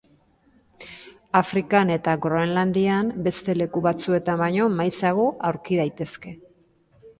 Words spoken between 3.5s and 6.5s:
leku batzuetan baino maizago aurki daitezke.